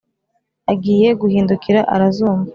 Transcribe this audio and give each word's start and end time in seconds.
Agiye 0.71 1.09
guhindukira 1.21 1.81
arazumva 1.93 2.49